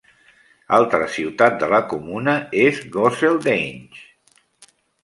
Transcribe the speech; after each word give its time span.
Altra 0.77 1.09
ciutat 1.17 1.59
de 1.65 1.69
la 1.75 1.83
comuna 1.93 2.35
és 2.65 2.83
Gosseldange. 2.97 4.07